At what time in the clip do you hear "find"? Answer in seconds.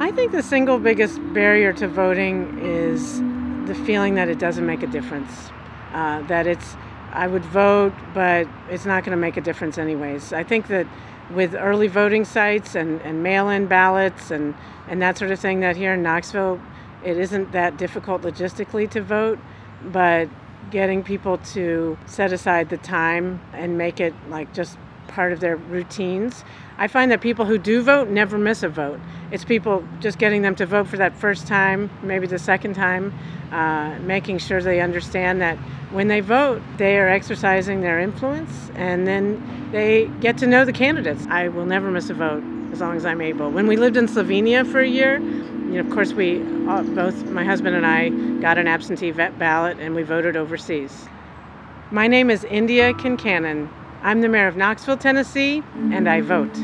26.86-27.10